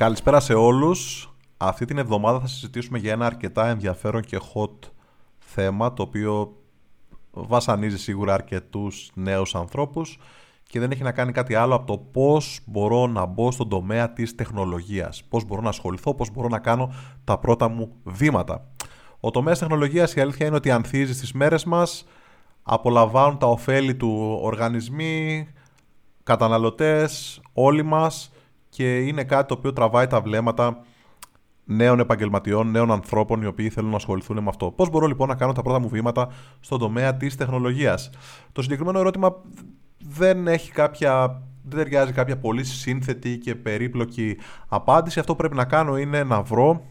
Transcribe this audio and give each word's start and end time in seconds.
Καλησπέρα 0.00 0.40
σε 0.40 0.54
όλους. 0.54 1.30
Αυτή 1.56 1.84
την 1.84 1.98
εβδομάδα 1.98 2.40
θα 2.40 2.46
συζητήσουμε 2.46 2.98
για 2.98 3.12
ένα 3.12 3.26
αρκετά 3.26 3.68
ενδιαφέρον 3.68 4.22
και 4.22 4.38
hot 4.54 4.90
θέμα 5.38 5.92
το 5.92 6.02
οποίο 6.02 6.56
βασανίζει 7.30 7.98
σίγουρα 7.98 8.34
αρκετούς 8.34 9.10
νέους 9.14 9.54
ανθρώπους 9.54 10.18
και 10.68 10.80
δεν 10.80 10.90
έχει 10.90 11.02
να 11.02 11.12
κάνει 11.12 11.32
κάτι 11.32 11.54
άλλο 11.54 11.74
από 11.74 11.86
το 11.86 11.98
πώς 11.98 12.60
μπορώ 12.66 13.06
να 13.06 13.24
μπω 13.24 13.50
στον 13.50 13.68
τομέα 13.68 14.12
της 14.12 14.34
τεχνολογίας. 14.34 15.24
Πώς 15.28 15.44
μπορώ 15.44 15.62
να 15.62 15.68
ασχοληθώ, 15.68 16.14
πώς 16.14 16.30
μπορώ 16.30 16.48
να 16.48 16.58
κάνω 16.58 16.92
τα 17.24 17.38
πρώτα 17.38 17.68
μου 17.68 17.92
βήματα. 18.04 18.66
Ο 19.20 19.30
τομέας 19.30 19.58
τεχνολογίας 19.58 20.14
η 20.14 20.20
αλήθεια 20.20 20.46
είναι 20.46 20.56
ότι 20.56 20.70
ανθίζει 20.70 21.14
στις 21.14 21.32
μέρες 21.32 21.64
μας, 21.64 22.06
απολαμβάνουν 22.62 23.38
τα 23.38 23.46
ωφέλη 23.46 23.94
του 23.94 24.38
οργανισμοί, 24.42 25.48
καταναλωτές, 26.22 27.40
όλοι 27.52 27.82
μας 27.82 28.30
και 28.70 28.98
είναι 28.98 29.24
κάτι 29.24 29.48
το 29.48 29.54
οποίο 29.54 29.72
τραβάει 29.72 30.06
τα 30.06 30.20
βλέμματα 30.20 30.82
νέων 31.64 32.00
επαγγελματιών, 32.00 32.70
νέων 32.70 32.90
ανθρώπων 32.92 33.42
οι 33.42 33.46
οποίοι 33.46 33.68
θέλουν 33.70 33.90
να 33.90 33.96
ασχοληθούν 33.96 34.42
με 34.42 34.48
αυτό. 34.48 34.70
Πώς 34.70 34.90
μπορώ 34.90 35.06
λοιπόν 35.06 35.28
να 35.28 35.34
κάνω 35.34 35.52
τα 35.52 35.62
πρώτα 35.62 35.78
μου 35.78 35.88
βήματα 35.88 36.28
στον 36.60 36.78
τομέα 36.78 37.16
της 37.16 37.36
τεχνολογίας; 37.36 38.10
Το 38.52 38.62
συγκεκριμένο 38.62 38.98
ερώτημα 38.98 39.34
δεν 39.98 40.46
έχει 40.46 40.72
κάποια. 40.72 41.42
Δεν 41.62 41.78
ταιριάζει 41.78 42.12
κάποια 42.12 42.38
πολύ 42.38 42.64
σύνθετη 42.64 43.38
και 43.38 43.54
περίπλοκη 43.54 44.36
απάντηση. 44.68 45.18
Αυτό 45.18 45.32
που 45.32 45.38
πρέπει 45.38 45.54
να 45.54 45.64
κάνω 45.64 45.96
είναι 45.96 46.24
να 46.24 46.42
βρω 46.42 46.84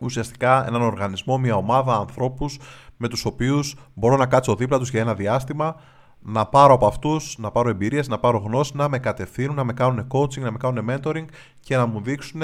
ουσιαστικά 0.00 0.66
έναν 0.66 0.82
οργανισμό, 0.82 1.38
μια 1.38 1.54
ομάδα 1.54 1.96
ανθρώπους 1.96 2.58
με 2.96 3.08
τους 3.08 3.24
οποίους 3.24 3.76
μπορώ 3.94 4.16
να 4.16 4.26
κάτσω 4.26 4.54
δίπλα 4.54 4.78
τους 4.78 4.90
για 4.90 5.00
ένα 5.00 5.14
διάστημα, 5.14 5.76
να 6.22 6.46
πάρω 6.46 6.74
από 6.74 6.86
αυτούς, 6.86 7.38
να 7.38 7.50
πάρω 7.50 7.68
εμπειρίες, 7.68 8.08
να 8.08 8.18
πάρω 8.18 8.38
γνώση, 8.38 8.76
να 8.76 8.88
με 8.88 8.98
κατευθύνουν, 8.98 9.56
να 9.56 9.64
με 9.64 9.72
κάνουν 9.72 10.06
coaching, 10.10 10.40
να 10.40 10.50
με 10.50 10.58
κάνουν 10.58 10.88
mentoring 10.90 11.24
και 11.60 11.76
να 11.76 11.86
μου 11.86 12.00
δείξουν 12.00 12.42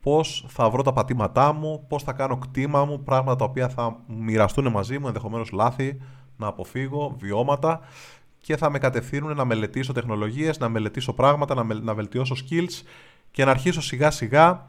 πώς 0.00 0.44
θα 0.48 0.70
βρω 0.70 0.82
τα 0.82 0.92
πατήματά 0.92 1.52
μου, 1.52 1.84
πώς 1.88 2.02
θα 2.02 2.12
κάνω 2.12 2.38
κτήμα 2.38 2.84
μου, 2.84 3.02
πράγματα 3.02 3.36
τα 3.36 3.44
οποία 3.44 3.68
θα 3.68 3.96
μοιραστούν 4.06 4.68
μαζί 4.68 4.98
μου, 4.98 5.06
ενδεχομένως 5.06 5.50
λάθη, 5.52 6.00
να 6.36 6.46
αποφύγω, 6.46 7.16
βιώματα 7.18 7.80
και 8.40 8.56
θα 8.56 8.70
με 8.70 8.78
κατευθύνουν 8.78 9.36
να 9.36 9.44
μελετήσω 9.44 9.92
τεχνολογίες, 9.92 10.58
να 10.58 10.68
μελετήσω 10.68 11.12
πράγματα, 11.12 11.54
να, 11.54 11.74
να 11.74 11.94
βελτιώσω 11.94 12.34
skills 12.34 12.82
και 13.30 13.44
να 13.44 13.50
αρχίσω 13.50 13.82
σιγά 13.82 14.10
σιγά 14.10 14.66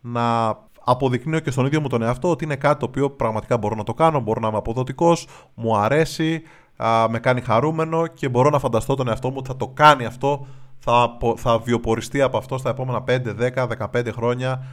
να 0.00 0.48
αποδεικνύω 0.84 1.40
και 1.40 1.50
στον 1.50 1.66
ίδιο 1.66 1.80
μου 1.80 1.88
τον 1.88 2.02
εαυτό 2.02 2.30
ότι 2.30 2.44
είναι 2.44 2.56
κάτι 2.56 2.78
το 2.78 2.86
οποίο 2.86 3.10
πραγματικά 3.10 3.58
μπορώ 3.58 3.74
να 3.74 3.82
το 3.82 3.94
κάνω, 3.94 4.20
μπορώ 4.20 4.40
να 4.40 4.48
είμαι 4.48 4.56
αποδοτικός, 4.56 5.26
μου 5.54 5.76
αρέσει, 5.76 6.42
α, 6.82 7.08
με 7.08 7.18
κάνει 7.18 7.40
χαρούμενο 7.40 8.06
και 8.06 8.28
μπορώ 8.28 8.50
να 8.50 8.58
φανταστώ 8.58 8.94
τον 8.94 9.08
εαυτό 9.08 9.28
μου 9.28 9.36
ότι 9.38 9.48
θα 9.48 9.56
το 9.56 9.68
κάνει 9.68 10.04
αυτό, 10.04 10.46
θα, 10.78 11.18
θα 11.36 11.58
βιοποριστεί 11.58 12.20
από 12.20 12.36
αυτό 12.36 12.58
στα 12.58 12.70
επόμενα 12.70 13.04
5, 13.06 13.20
10, 13.54 13.68
15 13.92 14.12
χρόνια 14.12 14.64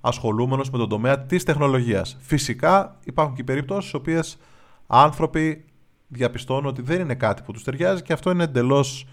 ασχολούμενος 0.00 0.70
με 0.70 0.78
τον 0.78 0.88
τομέα 0.88 1.20
της 1.20 1.44
τεχνολογίας. 1.44 2.16
Φυσικά 2.20 2.96
υπάρχουν 3.04 3.34
και 3.34 3.44
περιπτώσεις 3.44 3.88
στις 3.88 4.00
οποίες 4.00 4.38
άνθρωποι 4.86 5.64
διαπιστώνουν 6.08 6.66
ότι 6.66 6.82
δεν 6.82 7.00
είναι 7.00 7.14
κάτι 7.14 7.42
που 7.42 7.52
τους 7.52 7.64
ταιριάζει 7.64 8.02
και 8.02 8.12
αυτό 8.12 8.30
είναι 8.30 8.44
εντελώς 8.44 9.06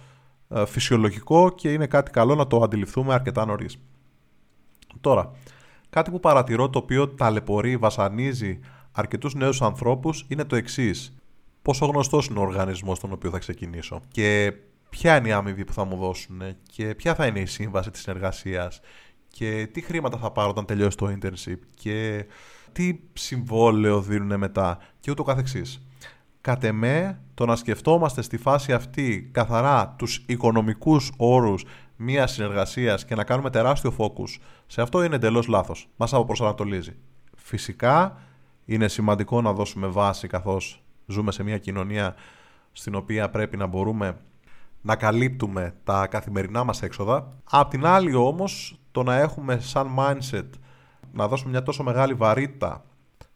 ε, 0.50 0.66
φυσιολογικό 0.66 1.50
και 1.50 1.74
είναι 1.74 1.88
κάτι 1.88 2.12
καλό 2.12 2.36
να 2.36 2.48
το 2.48 2.62
αντιληφθούμε 2.64 3.14
αρκετά 3.14 3.46
νωρίς. 3.46 3.78
Τώρα, 5.02 5.32
κάτι 5.90 6.12
που 6.12 6.20
παρατηρώ 6.20 6.70
το 6.70 6.80
οποίο 6.80 7.08
ταλαιπωρεί, 7.08 7.78
βασανίζει 7.78 8.60
αρκετούς 8.92 9.34
νέους 9.34 9.62
ανθρώπους 9.62 10.26
είναι 10.28 10.44
το 10.44 10.56
εξής. 10.56 11.21
Πόσο 11.62 11.86
γνωστός 11.86 12.28
είναι 12.28 12.40
ο 12.40 12.42
οργανισμός 12.42 12.98
στον 12.98 13.12
οποίο 13.12 13.30
θα 13.30 13.40
ξεκινήσω 13.40 14.02
και 14.12 14.54
ποια 14.90 15.18
είναι 15.18 15.28
η 15.28 15.32
άμοιβη 15.32 15.66
που 15.66 15.74
θα 15.74 15.84
μου 15.86 15.98
δώσουν 15.98 16.42
και 16.72 16.96
ποια 16.96 17.16
θα 17.16 17.26
είναι 17.26 17.40
η 17.40 17.46
σύμβαση 17.46 17.92
της 17.92 18.02
συνεργασίας 18.02 18.80
και 19.28 19.68
τι 19.72 19.82
χρήματα 19.82 20.18
θα 20.18 20.32
πάρω 20.32 20.50
όταν 20.50 20.66
τελειώσει 20.66 20.98
το 20.98 21.08
internship 21.08 21.60
και 21.76 22.26
τι 22.72 23.00
συμβόλαιο 23.14 24.02
δίνουν 24.02 24.38
μετά 24.40 24.78
και 25.00 25.12
ούτω 25.12 25.24
καθεξής. 25.24 25.86
Κατ' 26.42 26.64
εμέ, 26.64 27.22
το 27.34 27.46
να 27.46 27.56
σκεφτόμαστε 27.56 28.22
στη 28.22 28.38
φάση 28.38 28.74
αυτή 28.74 29.30
καθαρά 29.32 29.96
τους 29.98 30.24
οικονομικούς 30.28 31.12
όρους 31.18 31.64
μιας 31.96 32.32
συνεργασίας 32.32 33.06
και 33.06 33.16
να 33.16 33.24
κάνουμε 33.24 33.50
τεράστιο 33.50 33.96
focus 33.98 34.40
σε 34.68 34.82
αυτό 34.82 35.04
είναι 35.04 35.16
εντελώς 35.16 35.48
λάθος. 35.48 35.88
Μας 35.96 36.14
αποπροσανατολίζει. 36.14 36.96
Φυσικά 37.38 38.18
είναι 38.66 38.88
σημαντικό 38.88 39.42
να 39.42 39.54
δώσουμε 39.54 39.88
βάση 39.88 40.28
καθώς 40.28 40.84
ζούμε 41.12 41.32
σε 41.32 41.44
μια 41.44 41.58
κοινωνία 41.58 42.16
στην 42.72 42.96
οποία 42.96 43.30
πρέπει 43.30 43.58
να 43.58 43.66
μπορούμε 43.66 44.18
να 44.82 44.96
καλύπτουμε 44.96 45.76
τα 45.84 46.08
καθημερινά 46.08 46.64
μας 46.64 46.82
έξοδα. 46.82 47.34
Απ' 47.50 47.70
την 47.70 47.86
άλλη 47.86 48.14
όμως, 48.14 48.80
το 48.92 49.04
να 49.04 49.16
έχουμε 49.16 49.60
σαν 49.60 49.96
mindset 49.98 50.50
να 51.14 51.28
δώσουμε 51.28 51.50
μια 51.50 51.64
τόσο 51.64 51.84
μεγάλη 51.84 52.14
βαρύτητα 52.14 52.86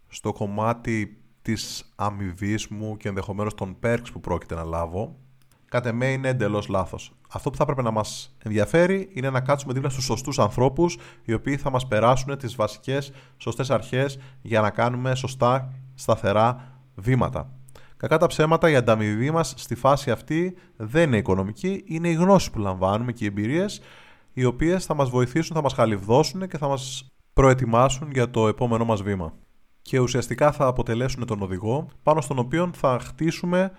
στο 0.07 0.33
κομμάτι 0.33 1.17
της 1.41 1.91
αμοιβής 1.95 2.67
μου 2.67 2.97
και 2.97 3.07
ενδεχομένως 3.07 3.55
των 3.55 3.77
perks 3.83 4.05
που 4.11 4.19
πρόκειται 4.19 4.55
να 4.55 4.63
λάβω, 4.63 5.15
κατά 5.65 5.93
με 5.93 6.05
είναι 6.05 6.29
εντελώς 6.29 6.67
λάθος. 6.67 7.11
Αυτό 7.29 7.49
που 7.49 7.57
θα 7.57 7.65
πρέπει 7.65 7.83
να 7.83 7.91
μας 7.91 8.35
ενδιαφέρει 8.43 9.09
είναι 9.13 9.29
να 9.29 9.41
κάτσουμε 9.41 9.73
δίπλα 9.73 9.89
στους 9.89 10.03
σωστούς 10.03 10.39
ανθρώπους 10.39 10.97
οι 11.23 11.33
οποίοι 11.33 11.57
θα 11.57 11.69
μας 11.69 11.87
περάσουν 11.87 12.37
τις 12.37 12.55
βασικές 12.55 13.11
σωστές 13.37 13.69
αρχές 13.69 14.19
για 14.41 14.61
να 14.61 14.69
κάνουμε 14.69 15.15
σωστά 15.15 15.73
σταθερά 15.95 16.73
βήματα. 16.95 17.54
Κακά 17.97 18.17
τα 18.17 18.27
ψέματα, 18.27 18.69
η 18.69 18.75
ανταμοιβή 18.75 19.31
μας 19.31 19.53
στη 19.57 19.75
φάση 19.75 20.11
αυτή 20.11 20.55
δεν 20.75 21.07
είναι 21.07 21.17
οικονομική, 21.17 21.83
είναι 21.87 22.09
οι 22.09 22.13
γνώσει 22.13 22.51
που 22.51 22.59
λαμβάνουμε 22.59 23.11
και 23.11 23.23
οι 23.23 23.27
εμπειρίες, 23.27 23.81
οι 24.33 24.45
οποίες 24.45 24.85
θα 24.85 24.93
μας 24.93 25.09
βοηθήσουν, 25.09 25.55
θα 25.55 25.61
μας 25.61 25.73
χαλιβδώσουν 25.73 26.47
και 26.47 26.57
θα 26.57 26.67
μας 26.67 27.11
προετοιμάσουν 27.33 28.11
για 28.11 28.29
το 28.29 28.47
επόμενό 28.47 28.85
μας 28.85 29.01
βήμα. 29.01 29.33
Και 29.81 29.99
ουσιαστικά 29.99 30.51
θα 30.51 30.65
αποτελέσουν 30.65 31.25
τον 31.25 31.41
οδηγό 31.41 31.87
πάνω 32.03 32.21
στον 32.21 32.39
οποίο 32.39 32.71
θα 32.75 32.99
χτίσουμε 32.99 33.71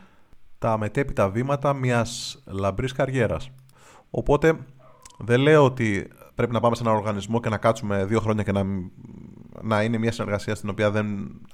τα 0.58 0.78
μετέπειτα 0.78 1.30
βήματα 1.30 1.72
μιας 1.72 2.42
λαμπρής 2.46 2.92
καριέρας. 2.92 3.50
Οπότε 4.10 4.58
δεν 5.18 5.40
λέω 5.40 5.64
ότι 5.64 6.08
πρέπει 6.34 6.52
να 6.52 6.60
πάμε 6.60 6.76
σε 6.76 6.82
έναν 6.82 6.94
οργανισμό 6.94 7.40
και 7.40 7.48
να 7.48 7.56
κάτσουμε 7.56 8.04
δύο 8.04 8.20
χρόνια 8.20 8.42
και 8.42 8.52
να, 8.52 8.64
να 9.62 9.82
είναι 9.82 9.98
μια 9.98 10.12
συνεργασία 10.12 10.54
στην 10.54 10.68
οποία 10.68 10.90
δεν 10.90 11.06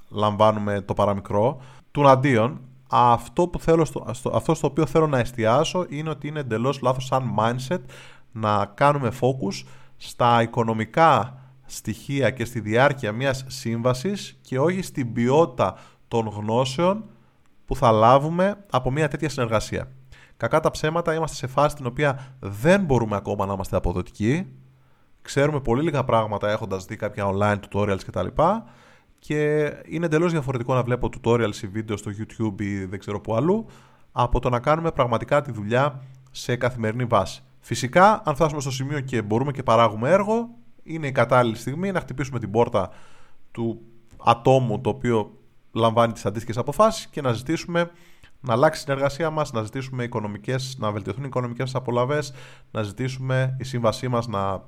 λαμβάνουμε 0.08 0.80
το 0.80 0.94
παραμικρό. 0.94 1.60
Του 1.90 2.08
αντίον, 2.08 2.60
αυτό, 2.90 3.48
που 3.48 3.58
θέλω 3.58 3.84
στο, 3.84 4.04
αυτό 4.32 4.54
στο 4.54 4.66
οποίο 4.66 4.86
θέλω 4.86 5.06
να 5.06 5.18
εστιάσω 5.18 5.86
είναι 5.88 6.10
ότι 6.10 6.28
είναι 6.28 6.40
εντελώς 6.40 6.80
λάθος 6.80 7.04
σαν 7.04 7.34
mindset 7.38 7.80
να 8.32 8.64
κάνουμε 8.74 9.12
focus 9.20 9.66
στα 9.96 10.42
οικονομικά 10.42 11.36
στοιχεία 11.64 12.30
και 12.30 12.44
στη 12.44 12.60
διάρκεια 12.60 13.12
μιας 13.12 13.44
σύμβασης 13.46 14.38
και 14.40 14.58
όχι 14.58 14.82
στην 14.82 15.12
ποιότητα 15.12 15.74
των 16.08 16.26
γνώσεων 16.26 17.04
που 17.66 17.76
θα 17.76 17.90
λάβουμε 17.90 18.64
από 18.70 18.90
μια 18.90 19.08
τέτοια 19.08 19.28
συνεργασία. 19.28 19.88
Κακά 20.36 20.60
τα 20.60 20.70
ψέματα, 20.70 21.14
είμαστε 21.14 21.36
σε 21.36 21.46
φάση 21.46 21.70
στην 21.70 21.86
οποία 21.86 22.34
δεν 22.40 22.84
μπορούμε 22.84 23.16
ακόμα 23.16 23.46
να 23.46 23.52
είμαστε 23.52 23.76
αποδοτικοί. 23.76 24.46
Ξέρουμε 25.22 25.60
πολύ 25.60 25.82
λίγα 25.82 26.04
πράγματα 26.04 26.50
έχοντας 26.50 26.84
δει 26.84 26.96
κάποια 26.96 27.26
online 27.26 27.58
tutorials 27.68 28.00
κτλ. 28.06 28.26
Και 29.18 29.72
είναι 29.86 30.06
εντελώς 30.06 30.32
διαφορετικό 30.32 30.74
να 30.74 30.82
βλέπω 30.82 31.08
tutorials 31.12 31.56
ή 31.62 31.66
βίντεο 31.66 31.96
στο 31.96 32.10
YouTube 32.10 32.60
ή 32.60 32.84
δεν 32.84 32.98
ξέρω 32.98 33.20
που 33.20 33.34
αλλού, 33.34 33.66
από 34.12 34.40
το 34.40 34.48
να 34.48 34.60
κάνουμε 34.60 34.90
πραγματικά 34.90 35.42
τη 35.42 35.52
δουλειά 35.52 36.02
σε 36.30 36.56
καθημερινή 36.56 37.04
βάση. 37.04 37.42
Φυσικά, 37.60 38.22
αν 38.24 38.34
φτάσουμε 38.34 38.60
στο 38.60 38.70
σημείο 38.70 39.00
και 39.00 39.22
μπορούμε 39.22 39.52
και 39.52 39.62
παράγουμε 39.62 40.10
έργο, 40.10 40.48
είναι 40.82 41.06
η 41.06 41.12
κατάλληλη 41.12 41.56
στιγμή 41.56 41.92
να 41.92 42.00
χτυπήσουμε 42.00 42.38
την 42.38 42.50
πόρτα 42.50 42.90
του 43.50 43.80
ατόμου 44.24 44.80
το 44.80 44.90
οποίο 44.90 45.38
λαμβάνει 45.72 46.12
τις 46.12 46.26
αντίστοιχες 46.26 46.56
αποφάσεις 46.56 47.06
και 47.06 47.20
να 47.20 47.32
ζητήσουμε 47.32 47.90
να 48.40 48.52
αλλάξει 48.52 48.80
η 48.80 48.82
συνεργασία 48.84 49.30
μας, 49.30 49.52
να 49.52 49.62
ζητήσουμε 49.62 50.04
οικονομικές, 50.04 50.76
να 50.78 50.92
βελτιωθούν 50.92 51.22
οι 51.22 51.26
οικονομικές 51.28 51.74
απολαβές, 51.74 52.34
να 52.70 52.82
ζητήσουμε 52.82 53.56
η 53.60 53.64
σύμβασή 53.64 54.08
μας 54.08 54.26
να 54.26 54.62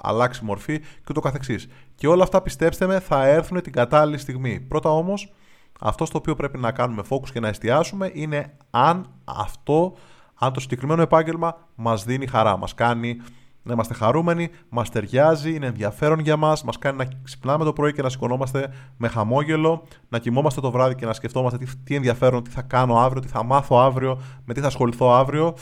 αλλάξει 0.00 0.44
μορφή 0.44 0.78
και 0.78 1.06
ούτω 1.10 1.20
καθεξής. 1.20 1.68
Και 1.94 2.08
όλα 2.08 2.22
αυτά 2.22 2.42
πιστέψτε 2.42 2.86
με 2.86 3.00
θα 3.00 3.26
έρθουν 3.26 3.62
την 3.62 3.72
κατάλληλη 3.72 4.18
στιγμή. 4.18 4.60
Πρώτα 4.60 4.90
όμως 4.90 5.32
αυτό 5.80 6.04
στο 6.04 6.18
οποίο 6.18 6.34
πρέπει 6.34 6.58
να 6.58 6.72
κάνουμε 6.72 7.02
focus 7.08 7.30
και 7.32 7.40
να 7.40 7.48
εστιάσουμε 7.48 8.10
είναι 8.14 8.56
αν 8.70 9.06
αυτό, 9.24 9.96
αν 10.34 10.52
το 10.52 10.60
συγκεκριμένο 10.60 11.02
επάγγελμα 11.02 11.56
μας 11.74 12.04
δίνει 12.04 12.26
χαρά, 12.26 12.56
μας 12.56 12.74
κάνει 12.74 13.20
να 13.62 13.72
είμαστε 13.72 13.94
χαρούμενοι, 13.94 14.50
μας 14.68 14.90
ταιριάζει, 14.90 15.54
είναι 15.54 15.66
ενδιαφέρον 15.66 16.18
για 16.18 16.36
μας, 16.36 16.64
μας 16.64 16.78
κάνει 16.78 16.96
να 16.96 17.08
ξυπνάμε 17.24 17.64
το 17.64 17.72
πρωί 17.72 17.92
και 17.92 18.02
να 18.02 18.08
σηκωνόμαστε 18.08 18.72
με 18.96 19.08
χαμόγελο, 19.08 19.82
να 20.08 20.18
κοιμόμαστε 20.18 20.60
το 20.60 20.70
βράδυ 20.70 20.94
και 20.94 21.06
να 21.06 21.12
σκεφτόμαστε 21.12 21.58
τι, 21.58 21.76
τι 21.84 21.94
ενδιαφέρον, 21.94 22.42
τι 22.42 22.50
θα 22.50 22.62
κάνω 22.62 22.98
αύριο, 22.98 23.20
τι 23.20 23.28
θα 23.28 23.42
μάθω 23.42 23.76
αύριο, 23.76 24.20
με 24.44 24.54
τι 24.54 24.60
θα 24.60 24.66
ασχοληθώ 24.66 25.10
αύριο. 25.10 25.54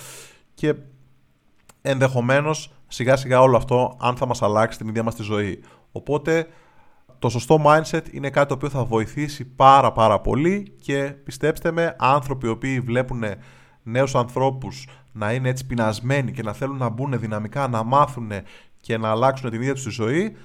Και 0.54 0.74
ενδεχομένως 1.82 2.70
σιγά 2.88 3.16
σιγά 3.16 3.40
όλο 3.40 3.56
αυτό 3.56 3.96
αν 4.00 4.16
θα 4.16 4.26
μας 4.26 4.42
αλλάξει 4.42 4.78
την 4.78 4.88
ίδια 4.88 5.02
μας 5.02 5.14
τη 5.14 5.22
ζωή. 5.22 5.60
Οπότε 5.92 6.46
το 7.18 7.28
σωστό 7.28 7.62
mindset 7.66 8.02
είναι 8.10 8.30
κάτι 8.30 8.48
το 8.48 8.54
οποίο 8.54 8.68
θα 8.68 8.84
βοηθήσει 8.84 9.44
πάρα 9.44 9.92
πάρα 9.92 10.20
πολύ 10.20 10.74
και 10.80 11.14
πιστέψτε 11.24 11.72
με 11.72 11.96
άνθρωποι 11.98 12.46
οι 12.46 12.50
οποίοι 12.50 12.80
βλέπουν 12.80 13.24
νέους 13.82 14.14
ανθρώπους 14.14 14.88
να 15.12 15.32
είναι 15.32 15.48
έτσι 15.48 15.66
πεινασμένοι 15.66 16.32
και 16.32 16.42
να 16.42 16.52
θέλουν 16.52 16.76
να 16.76 16.88
μπουν 16.88 17.18
δυναμικά, 17.18 17.68
να 17.68 17.82
μάθουν 17.82 18.30
και 18.80 18.98
να 18.98 19.10
αλλάξουν 19.10 19.50
την 19.50 19.60
ίδια 19.60 19.74
τους 19.74 19.82
τη 19.82 19.90
ζωή, 19.90 20.36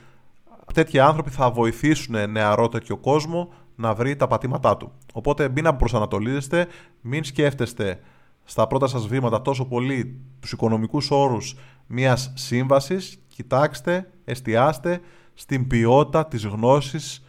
τέτοιοι 0.73 0.99
άνθρωποι 0.99 1.29
θα 1.29 1.51
βοηθήσουν 1.51 2.31
νεαρό 2.31 2.69
τέτοιο 2.69 2.97
κόσμο 2.97 3.53
να 3.75 3.93
βρει 3.93 4.15
τα 4.15 4.27
πατήματά 4.27 4.77
του. 4.77 4.91
Οπότε 5.13 5.49
μην 5.49 5.67
αποπροσανατολίζεστε, 5.67 6.67
μην 7.01 7.23
σκέφτεστε 7.23 7.99
στα 8.43 8.67
πρώτα 8.67 8.87
σας 8.87 9.07
βήματα 9.07 9.41
τόσο 9.41 9.65
πολύ 9.65 10.21
τους 10.39 10.51
οικονομικούς 10.51 11.11
όρους 11.11 11.55
μιας 11.87 12.31
σύμβασης, 12.35 13.17
κοιτάξτε, 13.27 14.09
εστιάστε 14.25 15.01
στην 15.33 15.67
ποιότητα 15.67 16.25
της 16.27 16.45
γνώσης 16.45 17.23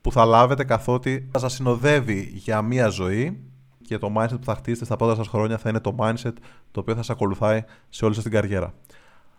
που 0.00 0.12
θα 0.12 0.24
λάβετε 0.24 0.64
καθότι 0.64 1.28
θα 1.32 1.38
σας 1.38 1.52
συνοδεύει 1.52 2.30
για 2.34 2.62
μια 2.62 2.88
ζωή 2.88 3.40
και 3.82 3.98
το 3.98 4.12
mindset 4.16 4.38
που 4.38 4.44
θα 4.44 4.54
χτίσετε 4.54 4.84
στα 4.84 4.96
πρώτα 4.96 5.14
σας 5.14 5.28
χρόνια 5.28 5.58
θα 5.58 5.68
είναι 5.68 5.80
το 5.80 5.94
mindset 5.98 6.32
το 6.70 6.80
οποίο 6.80 6.94
θα 6.94 7.02
σας 7.02 7.10
ακολουθάει 7.10 7.64
σε 7.88 8.04
όλη 8.04 8.14
σας 8.14 8.22
την 8.22 8.32
καριέρα. 8.32 8.74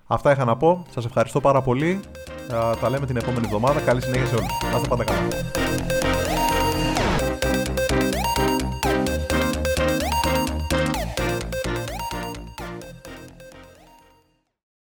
Αυτά 0.08 0.32
είχα 0.32 0.46
να 0.46 0.58
πω. 0.58 0.86
Σας 0.90 1.06
ευχαριστώ 1.06 1.42
πάρα 1.42 1.62
πολύ. 1.62 2.00
Τα 2.82 2.90
λέμε 2.90 3.06
την 3.06 3.18
επόμενη 3.18 3.46
εβδομάδα. 3.46 3.80
Καλή 3.80 4.02
συνέχεια 4.02 4.26
σε 4.26 4.36
όλους. 4.36 4.48
Να 4.72 4.76
είστε 4.76 4.88
πάντα 4.88 5.04
καλά. 5.04 5.28